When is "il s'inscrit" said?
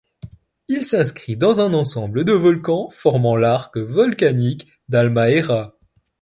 0.67-1.37